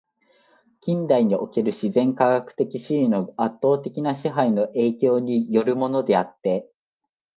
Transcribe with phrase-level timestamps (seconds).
[0.81, 6.67] 近代における自然科学的思惟の圧倒的な支配の影響に依るものであって、